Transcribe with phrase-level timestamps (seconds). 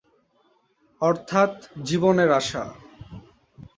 [1.01, 1.51] অর্থাৎ
[1.83, 2.63] জীবনের আশা।